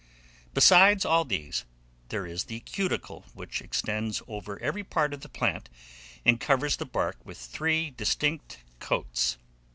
[0.55, 1.63] Besides all these,
[2.09, 5.69] there is the cuticle, which extends over every part of the plant,
[6.25, 9.37] and covers the bark with three distinct coats.